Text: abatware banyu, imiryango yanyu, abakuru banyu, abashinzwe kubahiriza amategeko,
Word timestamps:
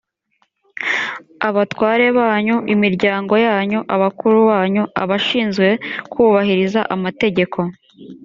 abatware 1.47 2.05
banyu, 2.17 2.55
imiryango 2.73 3.33
yanyu, 3.47 3.79
abakuru 3.95 4.37
banyu, 4.51 4.83
abashinzwe 5.03 5.67
kubahiriza 6.11 6.81
amategeko, 6.95 7.59